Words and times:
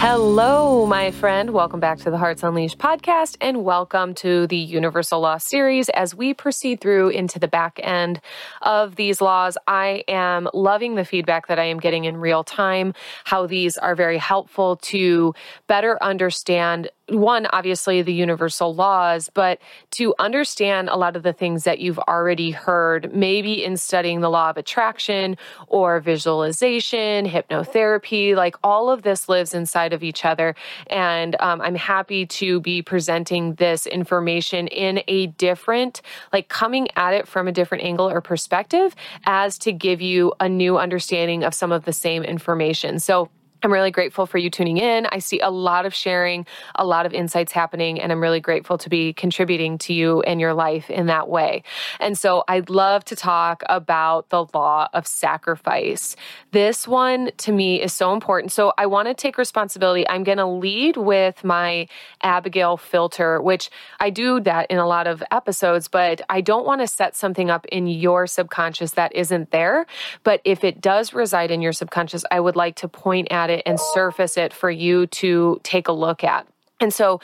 Hello, 0.00 0.86
my 0.86 1.10
friend. 1.10 1.50
Welcome 1.50 1.80
back 1.80 1.98
to 1.98 2.10
the 2.12 2.18
Hearts 2.18 2.44
Unleashed 2.44 2.78
podcast 2.78 3.36
and 3.40 3.64
welcome 3.64 4.14
to 4.14 4.46
the 4.46 4.56
Universal 4.56 5.18
Law 5.18 5.38
series. 5.38 5.88
As 5.88 6.14
we 6.14 6.34
proceed 6.34 6.80
through 6.80 7.08
into 7.08 7.40
the 7.40 7.48
back 7.48 7.80
end 7.82 8.20
of 8.62 8.94
these 8.94 9.20
laws, 9.20 9.58
I 9.66 10.04
am 10.06 10.48
loving 10.54 10.94
the 10.94 11.04
feedback 11.04 11.48
that 11.48 11.58
I 11.58 11.64
am 11.64 11.80
getting 11.80 12.04
in 12.04 12.16
real 12.16 12.44
time, 12.44 12.94
how 13.24 13.48
these 13.48 13.76
are 13.76 13.96
very 13.96 14.18
helpful 14.18 14.76
to 14.76 15.34
better 15.66 16.00
understand 16.00 16.90
one, 17.08 17.46
obviously 17.52 18.02
the 18.02 18.12
universal 18.12 18.74
laws, 18.74 19.30
but 19.32 19.58
to 19.92 20.14
understand 20.18 20.88
a 20.88 20.96
lot 20.96 21.16
of 21.16 21.22
the 21.22 21.32
things 21.32 21.64
that 21.64 21.78
you've 21.78 21.98
already 22.00 22.50
heard, 22.50 23.14
maybe 23.14 23.64
in 23.64 23.76
studying 23.76 24.20
the 24.20 24.28
law 24.28 24.50
of 24.50 24.56
attraction 24.56 25.36
or 25.68 26.00
visualization, 26.00 27.26
hypnotherapy, 27.26 28.34
like 28.34 28.56
all 28.62 28.90
of 28.90 29.02
this 29.02 29.28
lives 29.28 29.54
inside 29.54 29.92
of 29.92 30.02
each 30.02 30.24
other. 30.24 30.54
And 30.88 31.36
um, 31.40 31.60
I'm 31.60 31.74
happy 31.74 32.26
to 32.26 32.60
be 32.60 32.82
presenting 32.82 33.54
this 33.54 33.86
information 33.86 34.68
in 34.68 35.00
a 35.08 35.26
different, 35.26 36.02
like 36.32 36.48
coming 36.48 36.88
at 36.96 37.14
it 37.14 37.26
from 37.26 37.48
a 37.48 37.52
different 37.52 37.84
angle 37.84 38.08
or 38.08 38.20
perspective 38.20 38.94
as 39.24 39.58
to 39.58 39.72
give 39.72 40.00
you 40.00 40.32
a 40.40 40.48
new 40.48 40.78
understanding 40.78 41.44
of 41.44 41.54
some 41.54 41.72
of 41.72 41.84
the 41.84 41.92
same 41.92 42.22
information. 42.22 42.98
So, 42.98 43.30
I'm 43.62 43.72
really 43.72 43.90
grateful 43.90 44.26
for 44.26 44.38
you 44.38 44.50
tuning 44.50 44.76
in. 44.76 45.06
I 45.06 45.18
see 45.18 45.40
a 45.40 45.50
lot 45.50 45.84
of 45.84 45.94
sharing, 45.94 46.46
a 46.76 46.86
lot 46.86 47.06
of 47.06 47.12
insights 47.12 47.50
happening, 47.50 48.00
and 48.00 48.12
I'm 48.12 48.20
really 48.20 48.40
grateful 48.40 48.78
to 48.78 48.88
be 48.88 49.12
contributing 49.12 49.78
to 49.78 49.92
you 49.92 50.20
and 50.22 50.40
your 50.40 50.54
life 50.54 50.90
in 50.90 51.06
that 51.06 51.28
way. 51.28 51.64
And 51.98 52.16
so 52.16 52.44
I'd 52.46 52.70
love 52.70 53.04
to 53.06 53.16
talk 53.16 53.64
about 53.68 54.28
the 54.28 54.46
law 54.54 54.88
of 54.92 55.06
sacrifice. 55.06 56.14
This 56.52 56.86
one 56.86 57.30
to 57.38 57.52
me 57.52 57.82
is 57.82 57.92
so 57.92 58.12
important. 58.12 58.52
So 58.52 58.72
I 58.78 58.86
want 58.86 59.08
to 59.08 59.14
take 59.14 59.38
responsibility. 59.38 60.08
I'm 60.08 60.22
going 60.22 60.38
to 60.38 60.46
lead 60.46 60.96
with 60.96 61.42
my 61.42 61.88
Abigail 62.22 62.76
filter, 62.76 63.42
which 63.42 63.70
I 63.98 64.10
do 64.10 64.40
that 64.40 64.70
in 64.70 64.78
a 64.78 64.86
lot 64.86 65.08
of 65.08 65.22
episodes, 65.32 65.88
but 65.88 66.20
I 66.28 66.40
don't 66.40 66.64
want 66.64 66.80
to 66.80 66.86
set 66.86 67.16
something 67.16 67.50
up 67.50 67.66
in 67.66 67.88
your 67.88 68.26
subconscious 68.28 68.92
that 68.92 69.14
isn't 69.16 69.50
there. 69.50 69.86
But 70.22 70.40
if 70.44 70.62
it 70.62 70.80
does 70.80 71.12
reside 71.12 71.50
in 71.50 71.60
your 71.60 71.72
subconscious, 71.72 72.24
I 72.30 72.38
would 72.38 72.54
like 72.54 72.76
to 72.76 72.88
point 72.88 73.28
at 73.32 73.47
at 73.48 73.58
it 73.58 73.62
and 73.66 73.78
surface 73.80 74.36
it 74.36 74.52
for 74.52 74.70
you 74.70 75.06
to 75.06 75.60
take 75.62 75.88
a 75.88 75.92
look 75.92 76.24
at. 76.24 76.46
And 76.80 76.94
so 76.94 77.20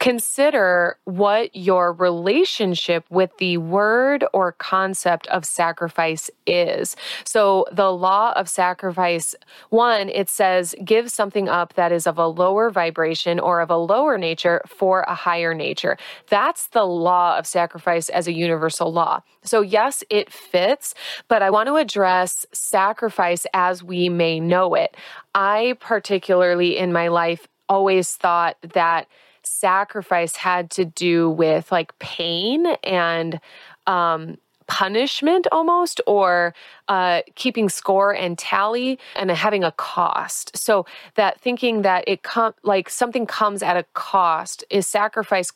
consider 0.00 0.98
what 1.04 1.54
your 1.56 1.94
relationship 1.94 3.06
with 3.08 3.30
the 3.38 3.56
word 3.56 4.24
or 4.34 4.52
concept 4.52 5.26
of 5.28 5.46
sacrifice 5.46 6.30
is. 6.46 6.94
So, 7.24 7.64
the 7.72 7.90
law 7.90 8.32
of 8.36 8.48
sacrifice, 8.50 9.34
one, 9.70 10.10
it 10.10 10.28
says 10.28 10.74
give 10.84 11.10
something 11.10 11.48
up 11.48 11.72
that 11.74 11.90
is 11.90 12.06
of 12.06 12.18
a 12.18 12.26
lower 12.26 12.70
vibration 12.70 13.40
or 13.40 13.60
of 13.60 13.70
a 13.70 13.76
lower 13.76 14.18
nature 14.18 14.60
for 14.66 15.02
a 15.02 15.14
higher 15.14 15.54
nature. 15.54 15.96
That's 16.28 16.68
the 16.68 16.84
law 16.84 17.38
of 17.38 17.46
sacrifice 17.46 18.10
as 18.10 18.26
a 18.28 18.32
universal 18.32 18.92
law. 18.92 19.22
So, 19.42 19.62
yes, 19.62 20.04
it 20.10 20.30
fits, 20.30 20.94
but 21.28 21.42
I 21.42 21.48
want 21.48 21.68
to 21.68 21.76
address 21.76 22.44
sacrifice 22.52 23.46
as 23.54 23.82
we 23.82 24.10
may 24.10 24.38
know 24.38 24.74
it. 24.74 24.96
I, 25.34 25.76
particularly 25.80 26.76
in 26.76 26.92
my 26.92 27.08
life, 27.08 27.48
always 27.68 28.16
thought 28.16 28.56
that 28.74 29.06
sacrifice 29.42 30.36
had 30.36 30.70
to 30.70 30.84
do 30.84 31.30
with 31.30 31.72
like 31.72 31.98
pain 31.98 32.66
and 32.84 33.40
um, 33.86 34.36
punishment 34.68 35.46
almost 35.50 36.00
or 36.06 36.54
uh, 36.88 37.22
keeping 37.34 37.68
score 37.68 38.14
and 38.14 38.38
tally 38.38 38.98
and 39.16 39.30
having 39.30 39.64
a 39.64 39.72
cost. 39.72 40.56
So 40.56 40.86
that 41.16 41.40
thinking 41.40 41.82
that 41.82 42.04
it 42.06 42.22
com- 42.22 42.54
like 42.62 42.88
something 42.88 43.26
comes 43.26 43.62
at 43.62 43.76
a 43.76 43.84
cost 43.94 44.64
is 44.70 44.86
sacrifice 44.86 45.50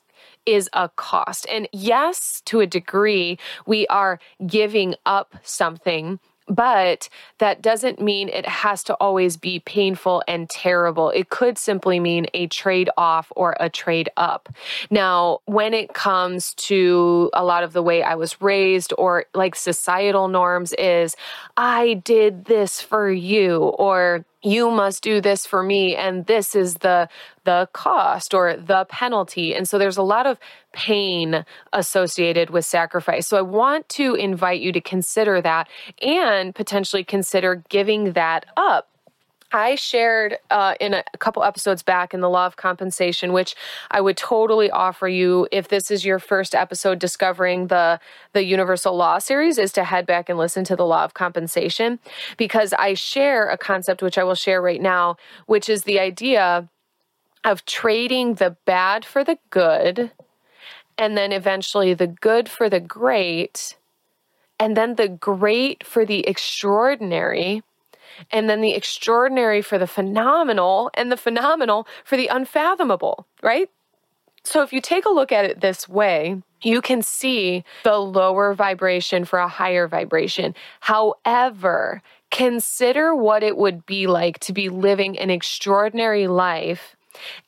is 0.47 0.69
a 0.73 0.89
cost. 0.97 1.47
And 1.51 1.69
yes 1.73 2.43
to 2.47 2.61
a 2.61 2.67
degree 2.67 3.39
we 3.67 3.87
are 3.89 4.19
giving 4.47 4.95
up 5.07 5.37
something 5.43 6.19
but 6.53 7.09
that 7.39 7.63
doesn't 7.63 8.01
mean 8.01 8.29
it 8.29 8.47
has 8.47 8.85
to 8.85 8.95
always 8.95 9.37
be 9.39 9.61
painful 9.61 10.23
and 10.29 10.51
terrible. 10.51 11.09
It 11.11 11.31
could 11.31 11.57
simply 11.57 11.99
mean 11.99 12.27
a 12.35 12.47
trade 12.47 12.91
off 12.99 13.33
or 13.35 13.57
a 13.59 13.71
trade 13.71 14.11
up. 14.19 14.51
Now, 14.91 15.39
when 15.47 15.73
it 15.73 15.95
comes 15.95 16.53
to 16.55 17.31
a 17.33 17.43
lot 17.45 17.65
of 17.65 17.73
the 17.73 17.83
way 17.83 18.03
I 18.03 18.15
was 18.17 18.41
raised 18.43 18.93
or 18.99 19.25
like 19.35 19.55
societal 19.55 20.29
norms, 20.29 20.75
is 20.75 21.17
I 21.57 21.95
did 22.05 22.45
this 22.45 22.83
for 22.83 23.11
you, 23.11 23.59
or 23.59 24.25
you 24.43 24.71
must 24.71 25.03
do 25.03 25.21
this 25.21 25.47
for 25.47 25.63
me 25.63 25.95
and 25.95 26.27
this 26.27 26.55
is 26.55 26.77
the 26.77 27.09
the 27.45 27.69
cost 27.73 28.35
or 28.35 28.57
the 28.57 28.85
penalty. 28.89 29.55
And 29.55 29.69
so 29.69 29.77
there's 29.79 29.97
a 29.97 30.03
lot 30.03 30.27
of 30.27 30.39
pain 30.73 31.45
associated 31.73 32.51
with 32.51 32.65
sacrifice. 32.65 33.27
So 33.27 33.37
i 33.37 33.43
want 33.43 33.89
to 33.91 34.15
invite 34.15 34.61
you 34.61 34.73
to 34.73 34.81
consider 34.81 35.41
that 35.43 35.69
and 36.01 36.55
potentially 36.55 37.05
consider 37.05 37.63
giving 37.69 38.13
that 38.13 38.47
up 38.57 38.89
I 39.53 39.75
shared 39.75 40.39
uh, 40.51 40.75
in 40.81 40.95
a, 40.95 41.05
couple 41.19 41.45
episodes 41.45 41.83
back 41.83 42.15
in 42.15 42.21
the 42.21 42.29
law 42.29 42.47
of 42.47 42.57
compensation, 42.57 43.33
which 43.33 43.55
I 43.91 44.01
would 44.01 44.17
totally 44.17 44.71
offer 44.71 45.07
you 45.07 45.47
if 45.53 45.69
this 45.69 45.91
is 45.91 46.05
your 46.05 46.19
first 46.19 46.55
episode 46.55 46.99
discovering 46.99 47.69
the 47.69 48.01
the 48.33 48.45
universal 48.45 48.97
law 48.97 49.19
series, 49.19 49.59
is 49.59 49.73
to 49.73 49.85
head 49.85 50.07
back 50.07 50.29
and 50.29 50.39
listen 50.39 50.65
to 50.65 50.77
the 50.77 50.87
law 50.87 51.05
of 51.05 51.15
compensation. 51.15 51.99
Because 52.37 52.73
I 52.73 52.95
share 52.95 53.49
a 53.49 53.59
concept 53.59 54.03
which 54.03 54.19
I 54.19 54.25
will 54.25 54.35
share 54.35 54.63
right 54.63 54.81
now, 54.81 55.17
which 55.47 55.69
is 55.69 55.85
the 55.85 56.01
idea 56.01 56.69
of 57.45 57.65
trading 57.65 58.35
the 58.35 58.57
bad 58.65 59.05
for 59.05 59.23
the 59.23 59.39
good, 59.51 60.13
and 60.97 61.17
then 61.17 61.33
eventually 61.33 61.93
the 61.95 62.07
good 62.07 62.49
for 62.49 62.71
the 62.71 62.81
great, 62.81 63.77
and 64.59 64.77
then 64.77 64.95
the 64.95 65.09
great 65.09 65.87
for 65.87 66.07
the 66.07 66.27
extraordinary 66.27 67.63
and 68.31 68.49
then 68.49 68.61
the 68.61 68.75
extraordinary 68.75 69.63
for 69.63 69.79
the 69.79 69.87
phenomenal, 69.87 70.91
and 70.95 71.11
the 71.11 71.17
phenomenal 71.17 71.87
for 72.05 72.17
the 72.17 72.29
unfathomable, 72.29 73.27
right? 73.43 73.69
So 74.45 74.63
if 74.63 74.73
you 74.73 74.81
take 74.81 75.05
a 75.05 75.11
look 75.11 75.31
at 75.31 75.45
it 75.45 75.61
this 75.61 75.89
way, 75.89 76.43
you 76.63 76.81
can 76.81 77.03
see 77.03 77.65
the 77.85 77.99
lower 77.99 78.55
vibration 78.55 79.25
for 79.25 79.39
a 79.39 79.49
higher 79.49 79.87
vibration. 79.87 80.55
However, 80.81 82.03
consider 82.31 83.15
what 83.15 83.43
it 83.43 83.57
would 83.57 83.85
be 83.87 84.07
like 84.07 84.39
to 84.41 84.53
be 84.53 84.69
living 84.69 85.19
an 85.19 85.31
extraordinary 85.31 86.27
life 86.27 86.97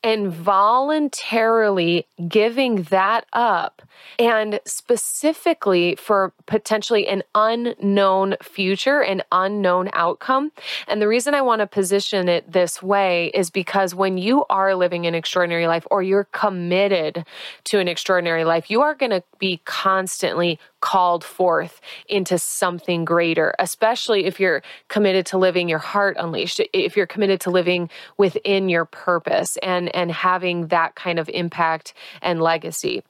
and 0.03 0.33
voluntarily 0.33 2.07
giving 2.29 2.83
that 2.85 3.27
up, 3.33 3.83
and 4.19 4.61
specifically 4.67 5.97
for 5.97 6.33
potentially 6.47 7.07
an 7.09 7.23
unknown 7.35 8.37
future, 8.43 9.01
an 9.01 9.23
unknown 9.33 9.91
outcome. 9.93 10.53
And 10.89 11.01
the 11.01 11.09
reason 11.09 11.35
I 11.35 11.43
want 11.43 11.61
to 11.61 11.67
position 11.67 12.29
it 12.29 12.51
this 12.51 12.83
way 12.83 13.29
is 13.35 13.51
because 13.51 13.95
when 13.95 14.19
you 14.19 14.45
are 14.51 14.75
living 14.75 15.07
an 15.07 15.15
extraordinary 15.15 15.67
life 15.67 15.87
or 15.91 16.03
you're 16.03 16.29
committed 16.33 17.25
to 17.65 17.79
an 17.79 17.89
extraordinary 17.89 18.45
life, 18.45 18.71
you 18.71 18.83
are 18.83 18.95
going 18.95 19.11
to 19.11 19.23
be 19.39 19.61
constantly 19.65 20.59
called 20.85 21.25
forth 21.25 21.81
into 22.11 22.39
something 22.39 23.07
greater, 23.07 23.55
especially 23.59 24.27
if 24.27 24.39
you're 24.39 24.63
committed 24.89 25.25
to 25.25 25.39
living 25.39 25.67
your 25.67 25.79
heart 25.79 26.15
unleashed, 26.21 26.61
if 26.75 26.95
you're 26.95 27.07
committed 27.07 27.41
to 27.41 27.51
living 27.51 27.89
within 28.19 28.69
your 28.69 28.85
purpose 28.85 29.57
and, 29.63 29.93
and 29.97 30.13
having 30.13 30.67
that 30.67 30.95
kind 30.95 31.19
of 31.19 31.31
impact 31.31 31.95
and 32.21 32.43
legacy. 32.43 33.03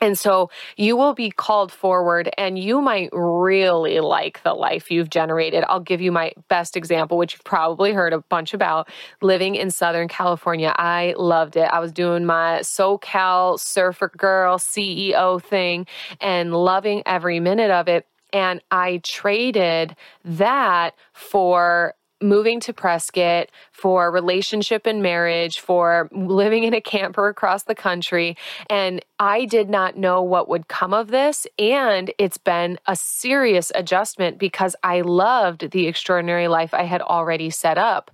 And 0.00 0.18
so 0.18 0.50
you 0.76 0.96
will 0.96 1.14
be 1.14 1.30
called 1.30 1.72
forward 1.72 2.28
and 2.36 2.58
you 2.58 2.80
might 2.80 3.10
really 3.12 4.00
like 4.00 4.42
the 4.42 4.52
life 4.52 4.90
you've 4.90 5.08
generated. 5.08 5.64
I'll 5.68 5.80
give 5.80 6.00
you 6.00 6.12
my 6.12 6.32
best 6.48 6.76
example, 6.76 7.16
which 7.16 7.34
you've 7.34 7.44
probably 7.44 7.92
heard 7.92 8.12
a 8.12 8.20
bunch 8.20 8.52
about 8.52 8.88
living 9.22 9.54
in 9.54 9.70
Southern 9.70 10.08
California. 10.08 10.74
I 10.76 11.14
loved 11.16 11.56
it. 11.56 11.70
I 11.72 11.78
was 11.78 11.92
doing 11.92 12.26
my 12.26 12.58
SoCal 12.60 13.58
surfer 13.58 14.10
girl 14.16 14.58
CEO 14.58 15.42
thing 15.42 15.86
and 16.20 16.52
loving 16.52 17.02
every 17.06 17.40
minute 17.40 17.70
of 17.70 17.88
it. 17.88 18.06
And 18.32 18.60
I 18.70 19.00
traded 19.04 19.94
that 20.24 20.96
for 21.12 21.94
moving 22.24 22.58
to 22.60 22.72
Prescott, 22.72 23.50
for 23.70 24.10
relationship 24.10 24.86
and 24.86 25.02
marriage, 25.02 25.60
for 25.60 26.08
living 26.12 26.64
in 26.64 26.74
a 26.74 26.80
camper 26.80 27.28
across 27.28 27.64
the 27.64 27.74
country. 27.74 28.36
And 28.70 29.04
I 29.18 29.44
did 29.44 29.68
not 29.68 29.96
know 29.96 30.22
what 30.22 30.48
would 30.48 30.66
come 30.66 30.94
of 30.94 31.08
this. 31.08 31.46
And 31.58 32.12
it's 32.18 32.38
been 32.38 32.78
a 32.86 32.96
serious 32.96 33.70
adjustment 33.74 34.38
because 34.38 34.74
I 34.82 35.02
loved 35.02 35.70
the 35.70 35.86
extraordinary 35.86 36.48
life 36.48 36.72
I 36.72 36.84
had 36.84 37.02
already 37.02 37.50
set 37.50 37.78
up. 37.78 38.10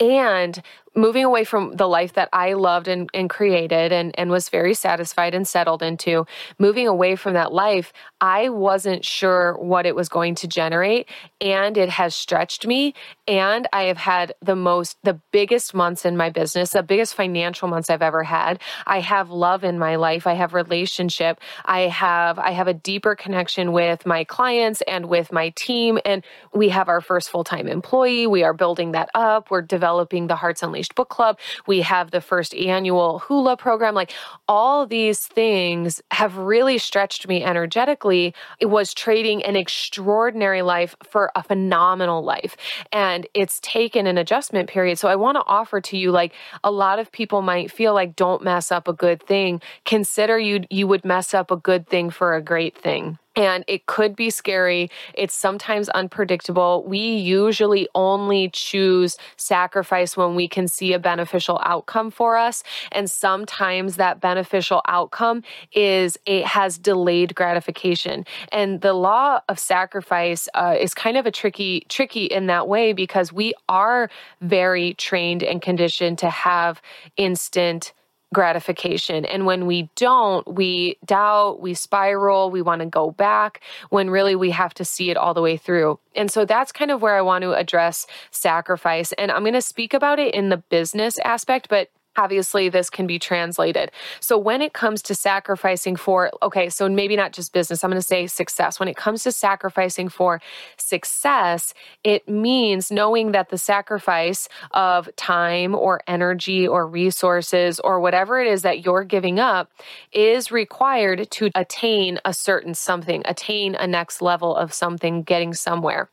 And 0.00 0.62
moving 0.94 1.24
away 1.24 1.44
from 1.44 1.76
the 1.76 1.86
life 1.86 2.14
that 2.14 2.28
I 2.32 2.54
loved 2.54 2.88
and, 2.88 3.08
and 3.14 3.30
created 3.30 3.92
and, 3.92 4.12
and 4.18 4.30
was 4.30 4.48
very 4.48 4.74
satisfied 4.74 5.34
and 5.34 5.46
settled 5.46 5.82
into, 5.82 6.26
moving 6.58 6.88
away 6.88 7.14
from 7.14 7.34
that 7.34 7.52
life, 7.52 7.92
I 8.20 8.48
wasn't 8.48 9.04
sure 9.04 9.56
what 9.56 9.86
it 9.86 9.94
was 9.94 10.08
going 10.08 10.34
to 10.36 10.48
generate. 10.48 11.08
And 11.40 11.78
it 11.78 11.90
has 11.90 12.14
stretched 12.14 12.66
me. 12.66 12.94
And 13.28 13.68
I 13.72 13.84
have 13.84 13.98
had 13.98 14.34
the 14.42 14.56
most, 14.56 14.98
the 15.04 15.20
biggest 15.30 15.74
months 15.74 16.04
in 16.04 16.16
my 16.16 16.28
business, 16.28 16.70
the 16.70 16.82
biggest 16.82 17.14
financial 17.14 17.68
months 17.68 17.88
I've 17.88 18.02
ever 18.02 18.24
had. 18.24 18.60
I 18.86 19.00
have 19.00 19.30
love 19.30 19.62
in 19.62 19.78
my 19.78 19.96
life. 19.96 20.26
I 20.26 20.34
have 20.34 20.54
relationship. 20.54 21.40
I 21.64 21.82
have, 21.82 22.38
I 22.38 22.50
have 22.50 22.66
a 22.66 22.74
deeper 22.74 23.14
connection 23.14 23.72
with 23.72 24.06
my 24.06 24.24
clients 24.24 24.82
and 24.82 25.06
with 25.06 25.30
my 25.30 25.50
team. 25.50 25.98
And 26.04 26.24
we 26.52 26.70
have 26.70 26.88
our 26.88 27.00
first 27.00 27.30
full 27.30 27.44
time 27.44 27.68
employee. 27.68 28.26
We 28.26 28.42
are 28.42 28.52
building 28.52 28.92
that 28.92 29.08
up. 29.14 29.50
We're 29.50 29.62
developing 29.62 30.26
the 30.26 30.36
Hearts 30.36 30.62
Unleashed 30.62 30.79
Unleashed 30.80 30.94
Book 30.94 31.10
Club. 31.10 31.38
We 31.66 31.82
have 31.82 32.10
the 32.10 32.22
first 32.22 32.54
annual 32.54 33.18
hula 33.18 33.58
program. 33.58 33.94
Like 33.94 34.14
all 34.48 34.86
these 34.86 35.26
things 35.26 36.00
have 36.10 36.38
really 36.38 36.78
stretched 36.78 37.28
me 37.28 37.44
energetically. 37.44 38.34
It 38.58 38.66
was 38.66 38.94
trading 38.94 39.42
an 39.42 39.56
extraordinary 39.56 40.62
life 40.62 40.96
for 41.02 41.30
a 41.36 41.42
phenomenal 41.42 42.24
life. 42.24 42.56
And 42.92 43.26
it's 43.34 43.60
taken 43.60 44.06
an 44.06 44.16
adjustment 44.16 44.70
period. 44.70 44.98
So 44.98 45.08
I 45.08 45.16
want 45.16 45.36
to 45.36 45.44
offer 45.46 45.82
to 45.82 45.98
you 45.98 46.12
like 46.12 46.32
a 46.64 46.70
lot 46.70 46.98
of 46.98 47.12
people 47.12 47.42
might 47.42 47.70
feel 47.70 47.92
like 47.92 48.16
don't 48.16 48.42
mess 48.42 48.72
up 48.72 48.88
a 48.88 48.94
good 48.94 49.22
thing. 49.22 49.60
Consider 49.84 50.38
you 50.38 50.64
you 50.70 50.86
would 50.86 51.04
mess 51.04 51.34
up 51.34 51.50
a 51.50 51.56
good 51.56 51.86
thing 51.88 52.08
for 52.08 52.34
a 52.34 52.40
great 52.40 52.74
thing 52.78 53.18
and 53.36 53.64
it 53.68 53.86
could 53.86 54.16
be 54.16 54.30
scary. 54.30 54.90
It's 55.14 55.34
sometimes 55.34 55.88
unpredictable. 55.90 56.84
We 56.84 56.98
usually 56.98 57.88
only 57.94 58.50
choose 58.52 59.16
sacrifice 59.36 60.16
when 60.16 60.34
we 60.34 60.48
can 60.48 60.66
see 60.66 60.92
a 60.92 60.98
beneficial 60.98 61.60
outcome 61.64 62.10
for 62.10 62.36
us. 62.36 62.62
And 62.90 63.08
sometimes 63.10 63.96
that 63.96 64.20
beneficial 64.20 64.82
outcome 64.88 65.42
is 65.72 66.18
it 66.26 66.44
has 66.44 66.76
delayed 66.76 67.34
gratification. 67.34 68.24
And 68.50 68.80
the 68.80 68.94
law 68.94 69.40
of 69.48 69.58
sacrifice 69.58 70.48
uh, 70.54 70.76
is 70.78 70.92
kind 70.92 71.16
of 71.16 71.26
a 71.26 71.30
tricky, 71.30 71.86
tricky 71.88 72.24
in 72.24 72.46
that 72.46 72.66
way 72.66 72.92
because 72.92 73.32
we 73.32 73.54
are 73.68 74.10
very 74.40 74.94
trained 74.94 75.42
and 75.42 75.62
conditioned 75.62 76.18
to 76.18 76.30
have 76.30 76.82
instant 77.16 77.92
gratification. 78.32 79.24
And 79.24 79.44
when 79.44 79.66
we 79.66 79.90
don't, 79.96 80.46
we 80.54 80.96
doubt, 81.04 81.60
we 81.60 81.74
spiral, 81.74 82.50
we 82.50 82.62
want 82.62 82.80
to 82.80 82.86
go 82.86 83.10
back 83.10 83.60
when 83.90 84.10
really 84.10 84.36
we 84.36 84.50
have 84.50 84.74
to 84.74 84.84
see 84.84 85.10
it 85.10 85.16
all 85.16 85.34
the 85.34 85.42
way 85.42 85.56
through. 85.56 85.98
And 86.14 86.30
so 86.30 86.44
that's 86.44 86.72
kind 86.72 86.90
of 86.90 87.02
where 87.02 87.16
I 87.16 87.22
want 87.22 87.42
to 87.42 87.52
address 87.52 88.06
sacrifice. 88.30 89.12
And 89.12 89.30
I'm 89.30 89.42
going 89.42 89.54
to 89.54 89.62
speak 89.62 89.94
about 89.94 90.18
it 90.18 90.34
in 90.34 90.48
the 90.48 90.58
business 90.58 91.18
aspect, 91.20 91.68
but 91.68 91.90
obviously 92.16 92.68
this 92.68 92.90
can 92.90 93.06
be 93.06 93.18
translated. 93.18 93.90
So 94.20 94.36
when 94.36 94.62
it 94.62 94.72
comes 94.72 95.02
to 95.02 95.14
sacrificing 95.14 95.96
for, 95.96 96.30
okay, 96.42 96.68
so 96.68 96.88
maybe 96.88 97.16
not 97.16 97.32
just 97.32 97.52
business, 97.52 97.84
I'm 97.84 97.90
going 97.90 98.00
to 98.00 98.06
say 98.06 98.26
success. 98.26 98.80
When 98.80 98.88
it 98.88 98.96
comes 98.96 99.22
to 99.24 99.32
sacrificing 99.32 100.08
for 100.08 100.40
success, 100.76 101.72
it 102.04 102.28
means 102.28 102.90
knowing 102.90 103.32
that 103.32 103.50
the 103.50 103.58
sacrifice 103.58 104.48
of 104.72 105.14
time 105.16 105.74
or 105.74 106.00
energy 106.06 106.66
or 106.66 106.86
resources 106.86 107.80
or 107.80 108.00
whatever 108.00 108.40
it 108.40 108.48
is 108.48 108.62
that 108.62 108.84
you're 108.84 109.04
giving 109.04 109.38
up 109.38 109.70
is 110.12 110.50
required 110.50 111.30
to 111.30 111.50
attain 111.54 112.18
a 112.24 112.34
certain 112.34 112.74
something, 112.74 113.22
attain 113.24 113.74
a 113.74 113.86
next 113.86 114.20
level 114.20 114.54
of 114.54 114.72
something, 114.72 115.22
getting 115.22 115.54
somewhere. 115.54 116.10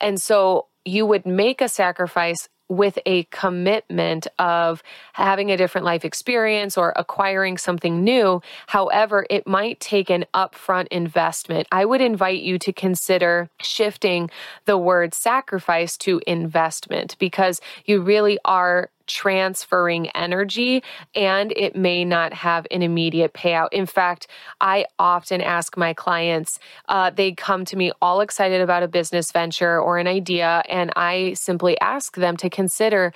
And 0.00 0.20
so 0.20 0.66
you 0.84 1.06
would 1.06 1.26
make 1.26 1.60
a 1.60 1.68
sacrifice 1.68 2.48
with 2.70 2.98
a 3.04 3.24
commitment 3.24 4.28
of 4.38 4.82
having 5.12 5.50
a 5.50 5.56
different 5.56 5.84
life 5.84 6.04
experience 6.04 6.78
or 6.78 6.94
acquiring 6.96 7.58
something 7.58 8.02
new. 8.02 8.40
However, 8.68 9.26
it 9.28 9.46
might 9.46 9.80
take 9.80 10.08
an 10.08 10.24
upfront 10.32 10.86
investment. 10.88 11.66
I 11.72 11.84
would 11.84 12.00
invite 12.00 12.40
you 12.40 12.58
to 12.60 12.72
consider 12.72 13.50
shifting 13.60 14.30
the 14.64 14.78
word 14.78 15.12
sacrifice 15.12 15.96
to 15.98 16.20
investment 16.26 17.16
because 17.18 17.60
you 17.84 18.00
really 18.00 18.38
are 18.44 18.90
transferring 19.10 20.08
energy 20.10 20.82
and 21.14 21.52
it 21.56 21.76
may 21.76 22.04
not 22.04 22.32
have 22.32 22.66
an 22.70 22.82
immediate 22.82 23.32
payout. 23.32 23.68
In 23.72 23.86
fact, 23.86 24.26
I 24.60 24.86
often 24.98 25.40
ask 25.40 25.76
my 25.76 25.92
clients, 25.94 26.58
uh, 26.88 27.10
they 27.10 27.32
come 27.32 27.64
to 27.66 27.76
me 27.76 27.92
all 28.00 28.20
excited 28.20 28.60
about 28.60 28.82
a 28.82 28.88
business 28.88 29.32
venture 29.32 29.80
or 29.80 29.98
an 29.98 30.06
idea, 30.06 30.62
and 30.68 30.92
I 30.96 31.34
simply 31.34 31.80
ask 31.80 32.16
them 32.16 32.36
to 32.38 32.50
consider 32.50 33.12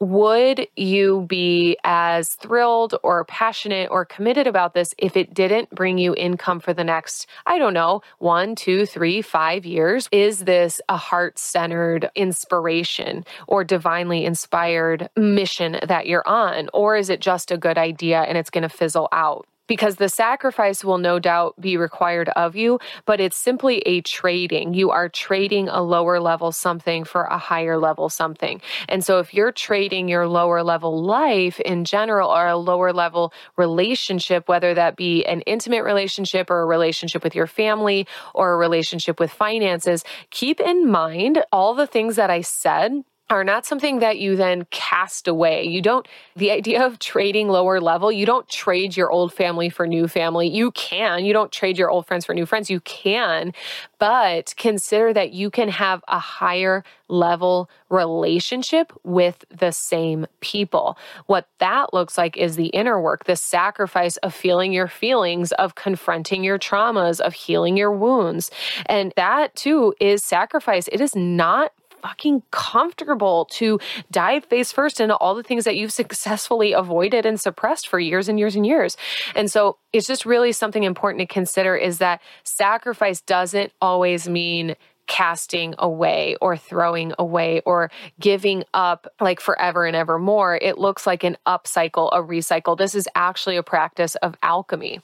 would 0.00 0.66
you 0.76 1.26
be 1.28 1.76
as 1.84 2.30
thrilled 2.30 2.94
or 3.02 3.24
passionate 3.26 3.90
or 3.90 4.06
committed 4.06 4.46
about 4.46 4.72
this 4.72 4.94
if 4.96 5.16
it 5.16 5.34
didn't 5.34 5.70
bring 5.70 5.98
you 5.98 6.14
income 6.14 6.58
for 6.58 6.72
the 6.72 6.84
next, 6.84 7.26
I 7.46 7.58
don't 7.58 7.74
know, 7.74 8.00
one, 8.18 8.54
two, 8.54 8.86
three, 8.86 9.20
five 9.20 9.66
years? 9.66 10.08
Is 10.10 10.40
this 10.40 10.80
a 10.88 10.96
heart 10.96 11.38
centered 11.38 12.10
inspiration 12.14 13.24
or 13.46 13.62
divinely 13.62 14.24
inspired 14.24 15.10
mission 15.16 15.78
that 15.86 16.06
you're 16.06 16.26
on? 16.26 16.70
Or 16.72 16.96
is 16.96 17.10
it 17.10 17.20
just 17.20 17.50
a 17.50 17.58
good 17.58 17.76
idea 17.76 18.22
and 18.22 18.38
it's 18.38 18.50
going 18.50 18.62
to 18.62 18.70
fizzle 18.70 19.08
out? 19.12 19.46
Because 19.70 19.94
the 19.94 20.08
sacrifice 20.08 20.82
will 20.82 20.98
no 20.98 21.20
doubt 21.20 21.54
be 21.60 21.76
required 21.76 22.28
of 22.30 22.56
you, 22.56 22.80
but 23.04 23.20
it's 23.20 23.36
simply 23.36 23.78
a 23.86 24.00
trading. 24.00 24.74
You 24.74 24.90
are 24.90 25.08
trading 25.08 25.68
a 25.68 25.80
lower 25.80 26.18
level 26.18 26.50
something 26.50 27.04
for 27.04 27.22
a 27.22 27.38
higher 27.38 27.78
level 27.78 28.08
something. 28.08 28.60
And 28.88 29.04
so 29.04 29.20
if 29.20 29.32
you're 29.32 29.52
trading 29.52 30.08
your 30.08 30.26
lower 30.26 30.64
level 30.64 31.04
life 31.04 31.60
in 31.60 31.84
general 31.84 32.30
or 32.30 32.48
a 32.48 32.56
lower 32.56 32.92
level 32.92 33.32
relationship, 33.56 34.48
whether 34.48 34.74
that 34.74 34.96
be 34.96 35.24
an 35.24 35.42
intimate 35.42 35.84
relationship 35.84 36.50
or 36.50 36.62
a 36.62 36.66
relationship 36.66 37.22
with 37.22 37.36
your 37.36 37.46
family 37.46 38.08
or 38.34 38.52
a 38.52 38.56
relationship 38.56 39.20
with 39.20 39.30
finances, 39.30 40.02
keep 40.30 40.58
in 40.58 40.90
mind 40.90 41.44
all 41.52 41.76
the 41.76 41.86
things 41.86 42.16
that 42.16 42.28
I 42.28 42.40
said 42.40 43.04
are 43.30 43.44
not 43.44 43.64
something 43.64 44.00
that 44.00 44.18
you 44.18 44.34
then 44.34 44.66
cast 44.70 45.28
away. 45.28 45.64
You 45.64 45.80
don't, 45.80 46.06
the 46.34 46.50
idea 46.50 46.84
of 46.84 46.98
trading 46.98 47.48
lower 47.48 47.80
level, 47.80 48.10
you 48.10 48.26
don't 48.26 48.48
trade 48.48 48.96
your 48.96 49.10
old 49.10 49.32
family 49.32 49.70
for 49.70 49.86
new 49.86 50.08
family. 50.08 50.48
You 50.48 50.72
can, 50.72 51.24
you 51.24 51.32
don't 51.32 51.52
trade 51.52 51.78
your 51.78 51.90
old 51.90 52.06
friends 52.06 52.24
for 52.24 52.34
new 52.34 52.44
friends. 52.44 52.68
You 52.68 52.80
can, 52.80 53.52
but 53.98 54.54
consider 54.56 55.12
that 55.12 55.32
you 55.32 55.48
can 55.48 55.68
have 55.68 56.02
a 56.08 56.18
higher 56.18 56.82
level 57.08 57.70
relationship 57.88 58.92
with 59.04 59.44
the 59.50 59.70
same 59.70 60.26
people. 60.40 60.98
What 61.26 61.48
that 61.58 61.94
looks 61.94 62.18
like 62.18 62.36
is 62.36 62.56
the 62.56 62.68
inner 62.68 63.00
work, 63.00 63.24
the 63.24 63.36
sacrifice 63.36 64.16
of 64.18 64.34
feeling 64.34 64.72
your 64.72 64.88
feelings, 64.88 65.52
of 65.52 65.74
confronting 65.76 66.42
your 66.42 66.58
traumas, 66.58 67.20
of 67.20 67.34
healing 67.34 67.76
your 67.76 67.92
wounds. 67.92 68.50
And 68.86 69.12
that 69.16 69.54
too 69.54 69.94
is 70.00 70.24
sacrifice. 70.24 70.88
It 70.88 71.00
is 71.00 71.14
not 71.14 71.72
fucking 72.02 72.42
comfortable 72.50 73.46
to 73.52 73.78
dive 74.10 74.44
face 74.44 74.72
first 74.72 75.00
into 75.00 75.16
all 75.16 75.34
the 75.34 75.42
things 75.42 75.64
that 75.64 75.76
you've 75.76 75.92
successfully 75.92 76.72
avoided 76.72 77.26
and 77.26 77.40
suppressed 77.40 77.88
for 77.88 77.98
years 77.98 78.28
and 78.28 78.38
years 78.38 78.56
and 78.56 78.66
years. 78.66 78.96
And 79.34 79.50
so 79.50 79.78
it's 79.92 80.06
just 80.06 80.24
really 80.24 80.52
something 80.52 80.82
important 80.82 81.20
to 81.20 81.26
consider 81.26 81.76
is 81.76 81.98
that 81.98 82.20
sacrifice 82.44 83.20
doesn't 83.20 83.72
always 83.80 84.28
mean 84.28 84.76
casting 85.10 85.74
away 85.80 86.36
or 86.40 86.56
throwing 86.56 87.12
away 87.18 87.60
or 87.66 87.90
giving 88.20 88.62
up 88.72 89.12
like 89.20 89.40
forever 89.40 89.84
and 89.84 89.96
ever 89.96 90.20
more. 90.20 90.56
It 90.62 90.78
looks 90.78 91.04
like 91.04 91.24
an 91.24 91.36
upcycle, 91.48 92.10
a 92.12 92.22
recycle. 92.22 92.78
This 92.78 92.94
is 92.94 93.08
actually 93.16 93.56
a 93.56 93.62
practice 93.64 94.14
of 94.14 94.36
alchemy. 94.40 95.00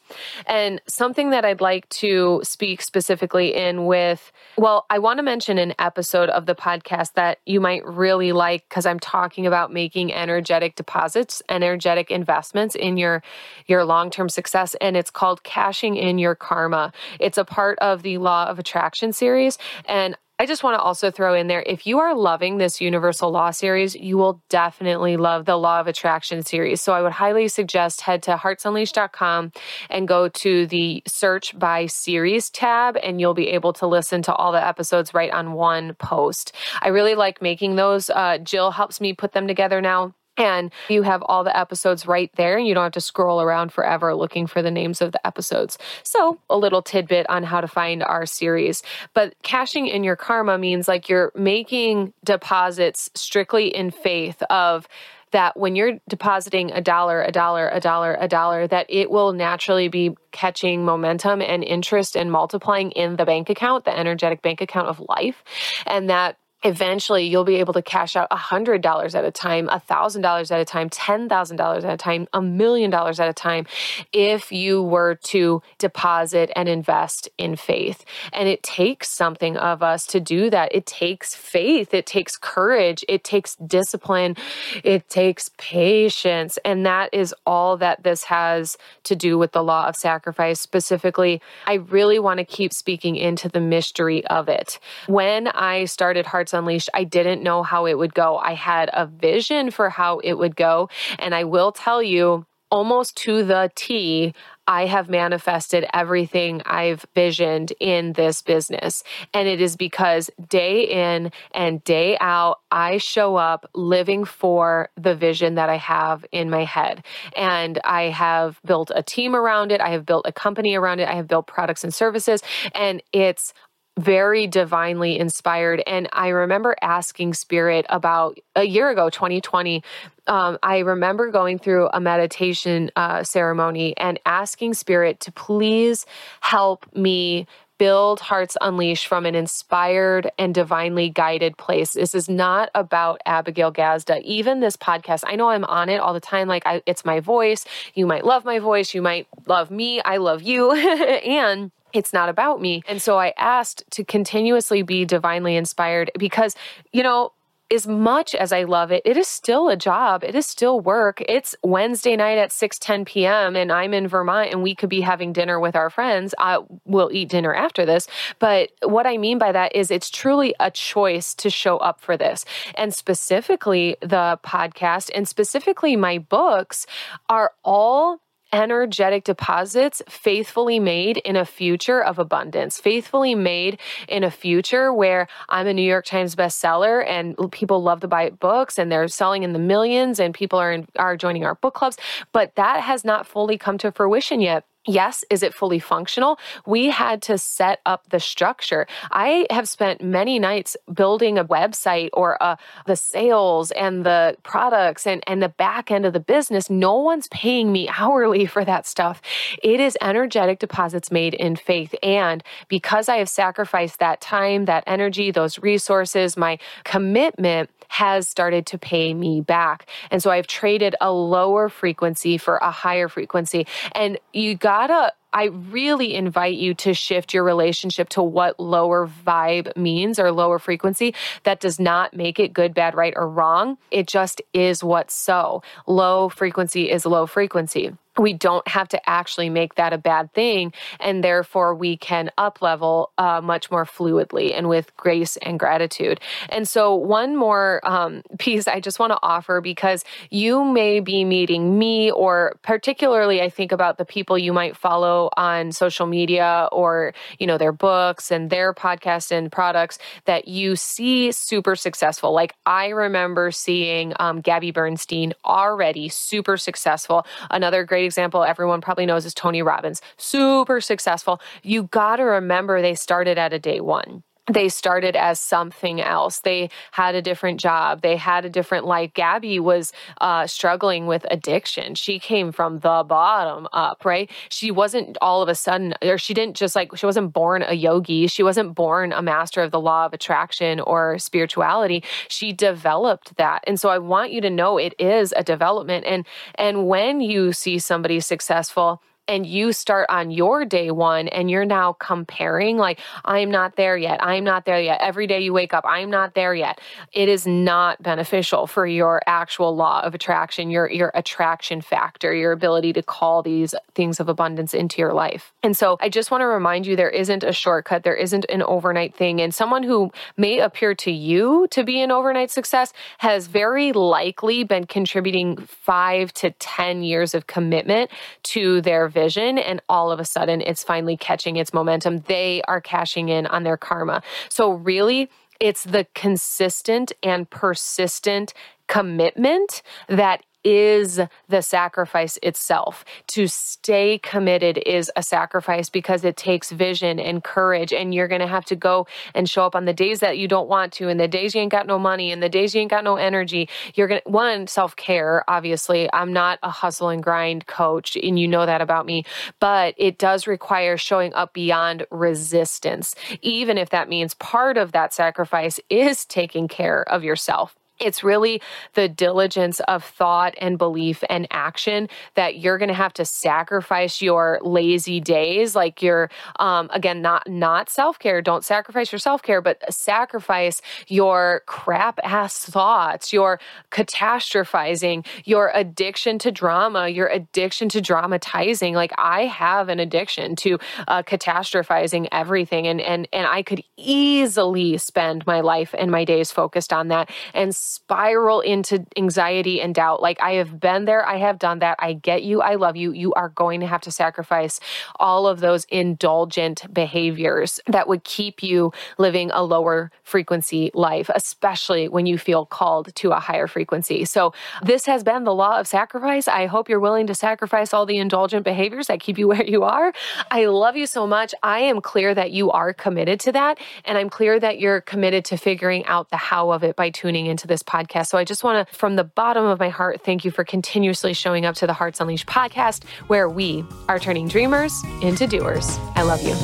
And 0.47 0.81
something 0.87 1.31
that 1.31 1.45
I'd 1.45 1.61
like 1.61 1.89
to 1.89 2.41
speak 2.45 2.83
specifically 2.83 3.53
in 3.53 3.87
with, 3.87 4.31
well, 4.57 4.87
I 4.91 5.01
want 5.01 5.19
to 5.19 5.25
mention 5.25 5.59
an 5.59 5.75
episode 5.81 6.29
of 6.29 6.47
the 6.47 6.55
podcast 6.55 7.15
that 7.15 7.39
you 7.45 7.61
might 7.61 7.85
really 7.85 8.31
like 8.31 8.69
because 8.69 8.87
I'm 8.87 9.01
talking 9.01 9.45
about 9.45 9.73
making 9.73 10.15
energetic 10.15 10.77
deposits, 10.77 11.43
energetic 11.49 12.13
investments 12.13 12.77
in 12.77 12.97
your 12.97 13.25
your 13.67 13.85
long-term 13.85 14.29
success 14.29 14.77
and 14.81 14.97
it's 14.97 15.11
called 15.11 15.43
cashing 15.43 15.97
in 15.97 16.19
your 16.19 16.37
karma. 16.37 16.93
It's 17.19 17.39
a 17.39 17.45
part 17.45 17.77
of 17.81 18.05
the 18.05 18.19
law 18.19 18.47
of 18.47 18.61
attraction 18.61 19.13
series 19.13 19.59
and 19.97 20.15
I 20.39 20.45
just 20.45 20.63
want 20.63 20.75
to 20.75 20.83
also 20.83 21.11
throw 21.11 21.33
in 21.33 21.47
there 21.47 21.63
if 21.63 21.87
you 21.87 21.99
are 21.99 22.15
loving 22.15 22.59
this 22.59 22.79
Universal 22.83 23.31
Law 23.31 23.51
series, 23.53 23.95
you 23.95 24.19
will 24.19 24.43
definitely 24.51 25.17
love 25.17 25.47
the 25.47 25.57
Law 25.57 25.81
of 25.81 25.87
Attraction 25.87 26.43
series. 26.43 26.83
So 26.83 26.93
I 26.93 27.01
would 27.01 27.13
highly 27.13 27.49
suggest 27.49 28.03
head 28.03 28.23
to 28.25 28.37
heartsunleashed.com 28.37 29.53
and 29.89 30.07
go 30.07 30.29
to 30.29 30.67
the 30.67 31.03
search 31.09 31.59
by 31.59 31.87
series 31.87 32.51
tab, 32.51 32.99
and 32.99 33.19
you'll 33.19 33.33
be 33.33 33.49
able 33.49 33.73
to 33.75 33.87
listen 33.87 34.21
to 34.23 34.35
all 34.35 34.53
the 34.53 34.65
episodes 34.65 35.15
right 35.15 35.33
on 35.33 35.55
one 35.55 35.95
post. 35.95 36.55
I 36.83 36.89
really 36.89 37.15
like 37.15 37.41
making 37.41 37.77
those. 37.77 38.11
Uh, 38.11 38.37
Jill 38.37 38.73
helps 38.73 39.01
me 39.01 39.15
put 39.15 39.33
them 39.33 39.49
together 39.49 39.81
now. 39.81 40.15
And 40.37 40.73
you 40.89 41.03
have 41.03 41.23
all 41.23 41.45
the 41.45 41.57
episodes 41.57 42.07
right 42.07 42.31
there, 42.37 42.59
and 42.59 42.67
you 42.67 42.75
don't 42.75 42.85
have 42.85 42.93
to 42.93 43.01
scroll 43.01 43.41
around 43.41 43.73
forever 43.73 44.15
looking 44.15 44.47
for 44.47 44.63
the 44.63 44.71
names 44.71 45.01
of 45.01 45.13
the 45.13 45.27
episodes. 45.27 45.79
So, 46.03 46.39
a 46.51 46.57
little 46.57 46.83
tidbit 46.83 47.27
on 47.29 47.43
how 47.43 47.61
to 47.61 47.69
find 47.69 48.03
our 48.03 48.27
series. 48.27 48.83
But 49.15 49.35
cashing 49.43 49.87
in 49.87 50.05
your 50.05 50.17
karma 50.17 50.59
means 50.59 50.89
like 50.89 51.09
you're 51.09 51.33
making 51.35 52.13
deposits 52.25 53.11
strictly 53.15 53.75
in 53.75 53.91
faith 53.91 54.43
of 54.51 54.87
that 55.33 55.57
when 55.57 55.77
you're 55.77 55.99
depositing 56.09 56.71
a 56.73 56.81
dollar, 56.81 57.23
a 57.23 57.33
dollar, 57.33 57.69
a 57.69 57.81
dollar, 57.81 58.17
a 58.19 58.29
dollar, 58.29 58.67
that 58.67 58.87
it 58.89 59.11
will 59.11 59.33
naturally 59.33 59.89
be 59.89 60.17
catching 60.31 60.85
momentum 60.85 61.43
and 61.43 61.65
interest 61.65 62.17
and 62.17 62.31
multiplying 62.31 62.93
in 62.93 63.17
the 63.17 63.25
bank 63.25 63.51
account, 63.51 63.85
the 63.85 63.99
energetic 63.99 64.41
bank 64.41 64.61
account 64.61 64.89
of 64.89 65.03
life. 65.09 65.43
And 65.87 66.09
that 66.11 66.39
eventually 66.65 67.27
you'll 67.27 67.45
be 67.45 67.57
able 67.57 67.75
to 67.75 67.83
cash 67.83 68.17
out 68.17 68.31
$100 68.31 69.15
at 69.15 69.25
a 69.25 69.31
time, 69.31 69.69
$1,000 69.69 70.51
at 70.51 70.61
a 70.61 70.65
time, 70.65 70.91
$10,000 70.91 71.85
at 71.85 71.93
a 71.93 71.97
time, 71.97 72.27
a 72.33 72.43
million 72.43 72.91
dollars 72.91 73.21
at 73.21 73.29
a 73.29 73.33
time 73.33 73.67
if 74.13 74.51
you 74.51 74.83
were 74.83 75.17
to 75.17 75.63
deposit 75.79 76.51
and 76.57 76.69
invest 76.69 77.29
in 77.39 77.57
faith. 77.57 78.05
And 78.33 78.49
it 78.49 78.63
takes 78.63 79.09
something 79.09 79.57
of 79.57 79.83
us 79.83 80.07
to 80.07 80.21
do 80.21 80.51
that. 80.51 80.75
It 80.75 80.87
takes 80.87 81.35
faith, 81.35 81.93
it 81.93 82.07
takes 82.07 82.37
courage, 82.37 83.05
it 83.09 83.23
takes 83.23 83.57
discipline, 83.57 84.37
it 84.83 85.09
takes 85.09 85.51
patience. 85.59 86.59
And 86.65 86.87
that 86.87 87.11
is 87.13 87.35
all 87.45 87.77
that 87.77 88.03
this 88.03 88.25
has 88.25 88.77
to 89.05 89.15
do 89.15 89.39
with 89.39 89.53
the 89.53 89.63
law 89.63 89.87
of 89.87 89.97
sacrifice. 89.97 90.61
Specifically, 90.61 91.41
I 91.67 91.75
really 91.75 92.19
want 92.19 92.39
to 92.39 92.45
keep 92.45 92.73
speaking 92.73 93.17
into 93.17 93.49
the 93.49 93.61
mystery 93.61 94.27
of 94.27 94.49
it. 94.49 94.79
When 95.07 95.49
I 95.49 95.85
started 95.85 96.27
Unleashed, 96.53 96.91
I 96.95 97.05
didn't 97.05 97.43
know 97.43 97.63
how 97.63 97.87
it 97.87 97.99
would 97.99 98.15
go. 98.15 98.37
I 98.37 98.55
had 98.55 98.91
a 98.93 99.07
vision 99.07 99.71
for 99.71 99.91
how 99.91 100.19
it 100.19 100.35
would 100.35 100.57
go. 100.57 100.89
And 101.19 101.35
I 101.35 101.45
will 101.45 101.73
tell 101.73 102.03
you, 102.03 102.47
almost 102.71 103.17
to 103.17 103.45
the 103.45 103.71
T, 103.75 104.35
I 104.69 104.87
have 104.87 105.09
manifested 105.09 105.87
everything 105.93 106.63
I've 106.67 107.07
visioned 107.15 107.73
in 107.79 108.15
this 108.15 108.43
business. 108.43 109.05
And 109.33 109.47
it 109.47 109.61
is 109.61 109.77
because 109.77 110.29
day 110.49 110.83
in 110.83 111.31
and 111.55 111.85
day 111.85 112.19
out, 112.21 112.59
I 112.73 112.99
show 112.99 113.37
up 113.37 113.71
living 113.75 114.25
for 114.25 114.89
the 114.97 115.15
vision 115.15 115.55
that 115.55 115.69
I 115.69 115.77
have 115.77 116.25
in 116.33 116.51
my 116.51 116.65
head. 116.65 117.05
And 117.37 117.79
I 117.85 118.05
have 118.05 118.61
built 118.65 118.91
a 118.93 119.03
team 119.03 119.37
around 119.37 119.71
it, 119.71 119.81
I 119.81 119.91
have 119.91 120.05
built 120.05 120.27
a 120.27 120.33
company 120.33 120.75
around 120.75 120.99
it, 120.99 121.09
I 121.09 121.15
have 121.15 121.29
built 121.29 121.47
products 121.47 121.85
and 121.85 121.95
services. 121.95 122.43
And 122.75 123.03
it's 123.13 123.55
very 123.99 124.47
divinely 124.47 125.19
inspired. 125.19 125.83
And 125.87 126.09
I 126.13 126.29
remember 126.29 126.77
asking 126.83 127.35
Spirit 127.35 127.87
about 127.89 128.39
a 128.55 128.65
year 128.65 128.91
ago, 128.91 129.09
2020. 129.09 129.83
Um, 130.27 130.59
I 130.63 130.81
remember 130.81 131.31
going 131.31 131.59
through 131.59 131.89
a 131.93 132.01
meditation 132.01 132.91
uh, 132.97 133.23
ceremony 133.23 133.97
and 133.97 134.21
asking 134.27 134.75
Spirit 134.75 135.21
to 135.21 135.33
please 135.33 136.05
help 136.41 136.85
me 136.95 137.47
build 137.79 138.21
Hearts 138.21 138.57
Unleashed 138.61 139.07
from 139.07 139.27
an 139.27 139.35
inspired 139.35 140.31
and 140.39 140.55
divinely 140.55 141.11
guided 141.11 141.57
place. 141.59 141.93
This 141.93 142.15
is 142.15 142.29
not 142.29 142.71
about 142.75 143.21
Abigail 143.27 143.71
Gazda. 143.71 144.21
Even 144.23 144.61
this 144.61 144.77
podcast, 144.77 145.25
I 145.27 145.37
know 145.37 145.51
I'm 145.51 145.65
on 145.65 145.89
it 145.89 145.99
all 145.99 146.15
the 146.15 146.21
time. 146.21 146.49
Like, 146.49 146.63
I, 146.67 146.83
it's 146.87 147.05
my 147.05 147.21
voice. 147.21 147.65
You 147.95 148.07
might 148.07 148.25
love 148.25 148.45
my 148.45 148.59
voice. 148.59 148.95
You 148.95 149.03
might 149.03 149.27
love 149.47 149.71
me. 149.71 150.01
I 150.03 150.17
love 150.17 150.43
you. 150.43 150.73
and 150.73 151.71
it's 151.93 152.13
not 152.13 152.29
about 152.29 152.61
me. 152.61 152.83
And 152.89 153.01
so 153.01 153.19
I 153.19 153.33
asked 153.37 153.85
to 153.93 154.05
continuously 154.05 154.83
be 154.83 155.05
divinely 155.05 155.57
inspired 155.57 156.11
because, 156.19 156.55
you 156.93 157.03
know, 157.03 157.33
as 157.71 157.87
much 157.87 158.35
as 158.35 158.53
I 158.53 158.63
love 158.63 158.93
it, 158.93 159.03
it 159.05 159.17
is 159.17 159.27
still 159.27 159.69
a 159.69 159.77
job. 159.77 160.23
It 160.23 160.35
is 160.35 160.47
still 160.47 160.79
work. 160.79 161.21
It's 161.29 161.57
Wednesday 161.65 162.15
night 162.17 162.39
at 162.39 162.53
6 162.53 162.79
10 162.79 163.05
p.m. 163.05 163.57
and 163.57 163.73
I'm 163.73 163.93
in 163.93 164.07
Vermont 164.07 164.51
and 164.53 164.63
we 164.63 164.75
could 164.75 164.89
be 164.89 165.01
having 165.01 165.33
dinner 165.33 165.59
with 165.59 165.75
our 165.75 165.91
friends. 165.91 166.35
I 166.39 166.59
will 166.85 167.11
eat 167.13 167.29
dinner 167.29 167.55
after 167.55 167.85
this. 167.85 168.07
But 168.39 168.71
what 168.83 169.07
I 169.07 169.17
mean 169.17 169.39
by 169.39 169.53
that 169.53 169.75
is 169.75 169.91
it's 169.91 170.11
truly 170.11 170.55
a 170.61 170.71
choice 170.71 171.35
to 171.35 171.51
show 171.51 171.79
up 171.79 172.01
for 172.01 172.17
this. 172.17 172.45
And 172.77 172.95
specifically, 172.95 173.97
the 174.01 174.39
podcast 174.45 175.11
and 175.15 175.27
specifically 175.27 175.97
my 175.97 176.19
books 176.19 176.87
are 177.29 177.53
all 177.65 178.21
energetic 178.53 179.25
deposits 179.25 180.03
faithfully 180.09 180.79
made 180.79 181.19
in 181.19 181.37
a 181.37 181.45
future 181.45 182.03
of 182.03 182.19
abundance, 182.19 182.79
faithfully 182.79 183.35
made 183.35 183.79
in 184.09 184.25
a 184.25 184.31
future 184.31 184.93
where 184.93 185.29
I'm 185.49 185.67
a 185.67 185.75
New 185.75 185.83
York 185.83 186.05
Times 186.05 186.35
bestseller 186.37 187.07
and 187.07 187.37
people 187.51 187.83
love 187.83 188.01
to 188.01 188.09
buy 188.09 188.31
books 188.31 188.79
and 188.79 188.91
they're 188.91 189.09
selling 189.09 189.43
in 189.43 189.53
the 189.53 189.59
millions 189.59 190.21
and 190.21 190.33
people 190.35 190.59
are 190.59 190.73
in, 190.73 190.87
are 190.97 191.17
joining 191.17 191.45
our 191.45 191.57
book 191.57 191.75
clubs, 191.75 191.97
but 192.33 192.55
that 192.57 192.81
has 192.83 193.05
not 193.05 193.27
fully 193.27 193.59
come 193.59 193.79
to 193.79 193.93
fruition 193.93 194.41
yet. 194.41 194.65
Yes, 194.87 195.25
is 195.31 195.43
it 195.43 195.53
fully 195.53 195.81
functional? 195.81 196.39
We 196.65 196.91
had 196.91 197.21
to 197.23 197.39
set 197.39 197.81
up 197.85 198.09
the 198.11 198.21
structure. 198.21 198.87
I 199.11 199.47
have 199.51 199.69
spent 199.69 200.01
many 200.01 200.39
nights 200.39 200.77
building 200.93 201.39
a 201.39 201.45
website 201.45 202.11
or 202.13 202.41
uh, 202.41 202.57
the 202.87 202.95
sales 202.95 203.73
and 203.73 204.07
the 204.07 204.37
products 204.45 205.07
and, 205.07 205.25
and 205.27 205.43
the 205.43 205.49
back 205.49 205.91
end 205.91 206.07
of 206.07 206.13
the 206.13 206.21
business. 206.21 206.71
No 206.71 206.97
one's 206.97 207.27
paying 207.29 207.73
me 207.73 207.89
hourly 207.99 208.47
for 208.47 208.65
that 208.65 208.87
stuff. 208.87 209.21
It 209.63 209.81
is 209.81 209.99
energetic 210.01 210.61
deposits 210.61 211.11
made 211.11 211.35
in 211.35 211.57
faith. 211.57 211.95
And 212.03 212.45
because 212.69 213.09
I 213.09 213.17
have 213.17 213.29
sacrificed 213.29 213.99
that 213.99 214.21
time, 214.21 214.67
that 214.67 214.85
energy, 214.87 215.33
those 215.33 215.59
resources, 215.59 216.37
my 216.37 216.59
commitment, 216.85 217.71
has 217.89 218.29
started 218.29 218.67
to 218.67 218.79
pay 218.79 219.15
me 219.15 219.41
back. 219.41 219.87
And 220.11 220.23
so 220.23 220.31
I've 220.31 220.47
traded 220.47 220.95
a 221.01 221.13
lower 221.13 221.69
frequency 221.69 222.39
for 222.39 222.57
a 222.57 222.71
higher 222.71 223.09
frequency. 223.09 223.67
And 223.95 224.19
you 224.33 224.55
gotta 224.57 225.13
I 225.33 225.47
really 225.47 226.15
invite 226.15 226.57
you 226.57 226.73
to 226.75 226.95
shift 226.95 227.35
your 227.35 227.45
relationship 227.45 228.09
to 228.11 228.23
what 228.23 228.59
lower 228.59 229.07
vibe 229.07 229.77
means 229.77 230.19
or 230.19 230.33
lower 230.33 230.59
frequency. 230.59 231.15
That 231.43 231.61
does 231.61 231.79
not 231.79 232.17
make 232.17 232.41
it 232.41 232.55
good, 232.55 232.73
bad, 232.73 232.95
right, 232.95 233.13
or 233.15 233.29
wrong. 233.29 233.77
It 233.91 234.07
just 234.07 234.41
is 234.55 234.83
what's 234.83 235.13
so. 235.13 235.63
Low 235.87 236.31
frequency 236.31 236.91
is 236.91 237.05
low 237.05 237.27
frequency 237.27 237.93
we 238.19 238.33
don't 238.33 238.67
have 238.69 238.89
to 238.89 239.09
actually 239.09 239.51
make 239.51 239.75
that 239.75 239.93
a 239.93 239.99
bad 239.99 240.33
thing 240.33 240.73
and 241.01 241.23
therefore 241.23 241.75
we 241.75 241.97
can 241.97 242.31
up 242.39 242.63
level 242.63 243.13
uh, 243.19 243.41
much 243.41 243.71
more 243.71 243.85
fluidly 243.85 244.57
and 244.57 244.69
with 244.69 244.97
grace 244.97 245.37
and 245.39 245.59
gratitude. 245.59 246.21
And 246.49 246.69
so 246.69 246.95
one 246.95 247.37
more 247.37 247.81
um, 247.85 248.23
piece 248.39 248.69
i 248.69 248.81
just 248.81 248.99
want 248.99 249.13
to 249.13 249.19
offer 249.23 249.61
because 249.61 250.05
you 250.31 250.65
may 250.65 251.01
be 251.01 251.25
meeting 251.25 251.79
me 251.79 252.11
or 252.11 252.57
particularly 252.63 253.41
i 253.41 253.49
think 253.49 253.73
about 253.73 253.99
the 253.99 254.05
people 254.05 254.39
you 254.39 254.53
might 254.53 254.77
follow 254.77 255.31
on 255.37 255.73
social 255.73 256.07
media 256.07 256.69
or 256.73 257.13
you 257.39 257.47
know 257.47 257.59
their 257.59 257.73
books 257.73 258.31
and 258.31 258.51
their 258.51 258.73
podcasts 258.75 259.31
and 259.31 259.51
products 259.51 259.99
that 260.25 260.49
you 260.49 260.77
see 260.77 261.33
super 261.33 261.77
successful. 261.77 262.33
Like 262.33 262.55
i 262.67 262.89
remember 262.89 263.51
seeing 263.51 264.13
um, 264.19 264.41
gabby 264.41 264.71
bernstein 264.71 265.33
already 265.45 266.09
super 266.09 266.57
successful 266.57 267.27
another 267.51 267.85
great 267.85 268.06
example 268.07 268.45
everyone 268.45 268.81
probably 268.81 269.05
knows 269.07 269.27
is 269.27 269.35
Tony 269.35 269.63
Robbins, 269.63 270.01
super 270.17 270.81
successful. 270.81 271.41
You 271.63 271.85
got 271.85 272.17
to 272.17 272.23
remember 272.23 272.81
they 272.81 272.95
started 272.95 273.37
at 273.37 273.53
a 273.53 273.59
day 273.59 273.81
one 273.81 274.23
they 274.53 274.69
started 274.69 275.17
as 275.17 275.41
something 275.41 276.01
else. 276.01 276.41
They 276.41 276.71
had 276.93 277.15
a 277.15 277.23
different 277.23 277.59
job. 277.59 278.03
They 278.03 278.17
had 278.17 278.45
a 278.45 278.51
different 278.51 278.87
life. 278.87 279.13
Gabby 279.15 279.59
was 279.59 279.93
uh, 280.21 280.47
struggling 280.47 281.07
with 281.07 281.27
addiction. 281.31 281.95
She 281.95 282.19
came 282.19 282.53
from 282.53 282.79
the 282.79 283.05
bottom 283.07 283.67
up, 283.73 284.05
right? 284.05 284.31
She 284.49 284.71
wasn't 284.71 285.19
all 285.21 285.43
of 285.43 285.49
a 285.49 285.55
sudden, 285.55 285.95
or 286.03 286.19
she 286.19 286.33
didn't 286.33 286.57
just 286.57 286.77
like, 286.77 286.97
she 286.97 287.07
wasn't 287.07 287.33
born 287.33 287.63
a 287.63 287.75
yogi. 287.75 288.27
She 288.29 288.43
wasn't 288.43 288.75
born 288.75 289.13
a 289.13 289.23
master 289.23 289.63
of 289.63 289.73
the 289.73 289.81
law 289.81 290.07
of 290.07 290.13
attraction 290.13 290.81
or 290.81 291.19
spirituality. 291.19 292.05
She 292.29 292.53
developed 292.53 293.37
that. 293.37 293.65
And 293.67 293.81
so 293.81 293.89
I 293.89 293.99
want 293.99 294.31
you 294.31 294.41
to 294.43 294.51
know 294.51 294.79
it 294.79 294.95
is 294.99 295.35
a 295.37 295.43
development. 295.43 296.07
And, 296.07 296.25
and 296.55 296.87
when 296.87 297.21
you 297.21 297.53
see 297.53 297.79
somebody 297.79 298.21
successful, 298.21 299.03
and 299.29 299.47
you 299.47 299.73
start 299.73 300.07
on 300.09 300.31
your 300.31 300.65
day 300.65 300.91
one 300.91 301.29
and 301.29 301.51
you're 301.51 301.65
now 301.65 301.95
comparing, 301.95 302.77
like, 302.77 303.01
I'm 303.25 303.51
not 303.51 303.77
there 303.77 303.97
yet. 303.97 304.23
I'm 304.23 304.45
not 304.45 304.65
there 304.65 304.81
yet. 304.81 305.01
Every 305.01 305.27
day 305.27 305.41
you 305.41 305.53
wake 305.53 305.75
up, 305.75 305.85
I'm 305.87 306.11
not 306.11 306.35
there 306.35 306.55
yet. 306.55 306.81
It 307.13 307.29
is 307.29 307.47
not 307.47 308.03
beneficial 308.03 308.67
for 308.67 308.87
your 308.87 309.21
actual 309.27 309.75
law 309.75 310.01
of 310.03 310.15
attraction, 310.15 310.71
your, 310.71 310.91
your 310.91 311.11
attraction 311.15 311.81
factor, 311.81 312.35
your 312.35 312.53
ability 312.53 312.93
to 312.95 313.03
call 313.03 313.43
these 313.43 313.75
things 313.95 314.21
of 314.21 314.29
abundance 314.29 314.75
into 314.75 314.99
your 314.99 315.13
life. 315.13 315.53
And 315.63 315.77
so 315.77 315.97
I 316.01 316.09
just 316.09 316.31
want 316.31 316.43
to 316.43 316.47
remind 316.47 316.87
you 316.87 316.95
there 316.95 317.11
isn't 317.11 317.43
a 317.43 317.53
shortcut, 317.53 318.05
there 318.05 318.15
isn't 318.15 318.47
an 318.49 318.63
overnight 318.63 319.15
thing. 319.17 319.41
And 319.41 319.55
someone 319.55 319.83
who 319.83 320.11
may 320.37 320.61
appear 320.61 320.95
to 320.95 321.11
you 321.11 321.67
to 321.71 321.83
be 321.83 322.01
an 322.01 322.13
overnight 322.13 322.51
success 322.51 322.93
has 323.19 323.47
very 323.47 323.93
likely 323.93 324.65
been 324.65 324.87
contributing 324.87 325.57
five 325.57 326.33
to 326.35 326.51
10 326.53 327.03
years 327.03 327.35
of 327.35 327.47
commitment 327.47 328.11
to 328.45 328.81
their 328.83 329.09
vision. 329.17 329.59
And 329.59 329.81
all 329.89 330.13
of 330.13 330.21
a 330.21 330.25
sudden, 330.25 330.61
it's 330.61 330.85
finally 330.85 331.17
catching 331.17 331.57
its 331.57 331.73
momentum. 331.73 332.19
They 332.27 332.61
are 332.69 332.83
cashing 332.83 333.31
in 333.31 333.47
on 333.47 333.63
their 333.65 333.79
karma. 333.79 334.23
So, 334.51 334.73
really, 334.73 335.31
it's 335.59 335.85
the 335.85 336.07
consistent 336.15 337.13
and 337.23 337.49
persistent 337.49 338.53
commitment 338.89 339.83
that 340.09 340.43
is 340.67 341.21
the 341.49 341.63
sacrifice 341.63 342.39
itself. 342.43 343.05
To 343.29 343.47
stay 343.47 344.19
committed 344.19 344.83
is 344.85 345.13
a 345.15 345.23
sacrifice 345.23 345.89
because 345.89 346.25
it 346.25 346.37
takes 346.37 346.73
vision 346.73 347.21
and 347.21 347.45
courage, 347.45 347.93
and 347.93 348.13
you're 348.13 348.27
going 348.27 348.41
to 348.41 348.49
have 348.49 348.65
to 348.67 348.77
go 348.77 349.07
and 349.33 349.49
show 349.49 349.65
up 349.65 349.77
on 349.77 349.85
the 349.85 349.95
days 349.95 350.19
that 350.21 350.39
you 350.39 350.49
don't 350.49 350.69
want 350.69 350.93
to, 350.95 351.09
and 351.09 351.21
the 351.21 351.29
days 351.29 351.55
you 351.55 351.61
ain't 351.61 351.71
got 351.71 351.87
no 351.87 352.01
money, 352.01 352.33
and 352.33 352.43
the 352.43 352.49
days 352.49 352.75
you 352.75 352.81
ain't 352.81 352.91
got 352.91 353.05
no 353.05 353.15
energy. 353.15 353.69
You're 353.95 354.09
going 354.09 354.21
to, 354.25 354.31
one, 354.31 354.67
self 354.67 354.97
care, 354.97 355.45
obviously. 355.49 356.11
I'm 356.13 356.33
not 356.33 356.59
a 356.65 356.71
hustle 356.71 357.11
and 357.11 357.23
grind 357.23 357.69
coach, 357.69 358.17
and 358.17 358.37
you 358.37 358.49
know 358.49 358.67
that 358.67 358.81
about 358.81 359.07
me, 359.07 359.25
but 359.61 359.95
it 359.97 360.19
does 360.19 360.49
require 360.49 360.97
showing 360.97 361.33
up 361.35 361.55
beyond 361.55 362.07
resistance, 362.11 363.15
even 363.41 363.79
if 363.79 363.91
that 363.91 364.09
means 364.09 364.35
part 364.35 364.77
of 364.77 364.91
that 364.93 365.15
sacrifice 365.15 365.79
is 365.89 366.25
taking 366.25 366.67
care 366.67 367.09
of 367.09 367.23
yourself. 367.23 367.77
It's 367.99 368.23
really 368.23 368.61
the 368.95 369.09
diligence 369.09 369.81
of 369.81 370.05
thought 370.05 370.55
and 370.59 370.77
belief 370.77 371.25
and 371.31 371.47
action 371.51 372.09
that 372.35 372.59
you're 372.59 372.79
going 372.79 372.89
to 372.89 372.95
have 372.95 373.15
to 373.15 373.25
sacrifice 373.25 374.21
your 374.21 374.59
lazy 374.63 375.21
days, 375.21 375.75
like 375.75 376.03
your 376.03 376.31
um, 376.59 376.91
again 376.93 377.23
not 377.23 377.49
not 377.49 377.89
self 377.89 378.19
care. 378.19 378.43
Don't 378.43 378.65
sacrifice 378.65 379.13
your 379.13 379.19
self 379.19 379.43
care, 379.43 379.61
but 379.61 379.83
sacrifice 379.93 380.83
your 381.09 381.63
crap 381.67 382.21
ass 382.23 382.65
thoughts, 382.67 383.33
your 383.33 383.59
catastrophizing, 383.91 385.27
your 385.45 385.71
addiction 385.75 386.39
to 386.39 386.53
drama, 386.53 387.09
your 387.09 387.29
addiction 387.29 387.89
to 387.89 388.01
dramatizing. 388.01 388.95
Like 388.95 389.13
I 389.17 389.47
have 389.47 389.89
an 389.89 390.01
addiction 390.01 390.55
to 390.57 390.79
uh, 391.09 391.23
catastrophizing 391.23 392.29
everything, 392.31 392.87
and 392.87 393.01
and 393.01 393.27
and 393.33 393.47
I 393.47 393.63
could 393.63 393.83
easily 393.97 394.99
spend 394.99 395.47
my 395.47 395.61
life 395.61 395.95
and 395.99 396.11
my 396.11 396.25
days 396.25 396.51
focused 396.51 396.93
on 396.93 397.09
that 397.09 397.31
and 397.55 397.75
spiral 397.87 398.61
into 398.61 399.07
anxiety 399.17 399.81
and 399.81 399.95
doubt. 399.95 400.21
Like, 400.21 400.41
I 400.41 400.53
have 400.53 400.81
been 400.81 401.05
there, 401.05 401.27
I 401.27 401.37
have 401.37 401.59
done 401.59 401.79
that. 401.81 401.97
I 401.99 402.13
get 402.13 402.43
you, 402.43 402.61
I 402.61 402.75
love 402.75 402.97
you. 402.97 403.13
You 403.13 403.33
are 403.35 403.49
going 403.51 403.81
to 403.81 403.87
have 403.87 404.01
to 404.03 404.11
sacrifice 404.11 404.81
all 405.21 405.47
of 405.47 405.61
those 405.61 405.85
indulgent 405.87 406.93
behaviors 406.93 407.81
that 407.87 408.09
would 408.09 408.25
keep 408.25 408.63
you 408.63 408.93
living 409.19 409.51
a 409.53 409.63
lower 409.63 410.11
frequency 410.23 410.91
life, 410.95 411.31
especially 411.35 412.09
when 412.09 412.27
you 412.27 412.39
feel 412.39 412.67
called 412.67 413.15
to 413.17 413.31
a 413.31 413.41
higher 413.41 413.67
frequency. 413.67 414.25
So, 414.25 414.53
this 414.83 415.07
has 415.07 415.23
been 415.23 415.45
the 415.45 415.55
law 415.55 415.79
of 415.79 415.87
sacrifice. 415.87 416.49
I 416.49 416.67
hope 416.67 416.89
you're 416.89 417.01
willing 417.01 417.27
to 417.29 417.35
sacrifice 417.35 417.95
all 417.95 418.07
the 418.07 418.19
indulgent 418.19 418.65
behaviors 418.65 419.07
that 419.07 419.21
keep 419.21 419.39
you 419.39 419.49
where 419.57 419.65
you 419.65 419.85
are. 419.85 420.13
I 420.51 420.67
love 420.67 420.97
you 420.97 421.07
so 421.07 421.27
much. 421.27 421.55
I 421.63 421.81
am 421.81 422.01
clear 422.01 422.35
that 422.35 422.51
you 422.51 422.71
are 422.71 422.93
committed 422.93 423.41
to 423.41 423.53
that. 423.53 423.79
And 424.05 424.19
I'm 424.19 424.31
clear 424.31 424.59
that 424.61 424.79
you're 424.79 425.01
committed 425.01 425.45
to 425.47 425.57
figuring 425.57 426.05
out 426.07 426.31
the 426.31 426.37
how 426.37 426.71
of 426.71 426.83
it 426.85 426.97
by 426.97 427.11
tuning 427.11 427.47
into 427.47 427.67
this 427.77 427.83
podcast. 427.83 428.29
So 428.29 428.39
I 428.39 428.45
just 428.45 428.65
want 428.65 428.89
to, 428.89 428.95
from 428.95 429.17
the 429.17 429.25
bottom 429.25 429.67
of 429.67 429.79
my 429.79 429.91
heart, 429.91 430.23
thank 430.23 430.45
you 430.45 430.51
for 430.51 430.65
continuously 430.65 431.35
showing 431.35 431.67
up 431.67 431.75
to 431.77 431.87
the 431.87 431.93
Hearts 431.93 432.21
Unleashed 432.21 432.47
podcast, 432.47 433.05
where 433.27 433.49
we 433.51 433.85
are 434.09 434.19
turning 434.19 434.49
dreamers 434.49 434.93
into 435.21 435.47
doers. 435.47 435.99
I 436.15 436.23
love 436.23 436.43
you. 436.43 436.55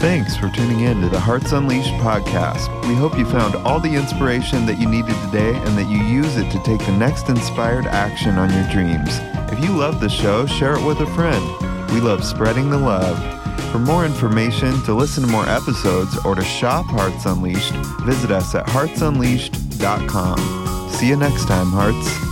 Thanks 0.00 0.36
for 0.36 0.48
tuning 0.50 0.80
in 0.80 1.02
to 1.02 1.08
the 1.08 1.20
Hearts 1.20 1.52
Unleashed 1.52 1.92
podcast. 1.94 2.88
We 2.88 2.94
hope 2.94 3.18
you 3.18 3.26
found 3.26 3.54
all 3.56 3.80
the 3.80 3.94
inspiration 3.94 4.64
that 4.64 4.78
you 4.78 4.88
needed 4.88 5.14
today 5.26 5.54
and 5.54 5.76
that 5.76 5.88
you 5.90 5.98
use 6.04 6.36
it 6.36 6.50
to 6.52 6.62
take 6.62 6.78
the 6.86 6.96
next 6.96 7.28
inspired 7.28 7.86
action 7.86 8.38
on 8.38 8.50
your 8.50 8.66
dreams. 8.70 9.18
If 9.52 9.62
you 9.62 9.76
love 9.76 10.00
the 10.00 10.08
show, 10.08 10.46
share 10.46 10.74
it 10.74 10.86
with 10.86 11.00
a 11.00 11.06
friend. 11.14 11.44
We 11.92 12.00
love 12.00 12.24
spreading 12.24 12.70
the 12.70 12.78
love. 12.78 13.37
For 13.72 13.78
more 13.78 14.06
information, 14.06 14.82
to 14.84 14.94
listen 14.94 15.24
to 15.24 15.30
more 15.30 15.46
episodes, 15.48 16.16
or 16.24 16.34
to 16.34 16.42
shop 16.42 16.86
Hearts 16.86 17.26
Unleashed, 17.26 17.74
visit 18.04 18.30
us 18.30 18.54
at 18.54 18.66
heartsunleashed.com. 18.66 20.90
See 20.90 21.08
you 21.08 21.16
next 21.16 21.46
time, 21.46 21.70
Hearts. 21.70 22.27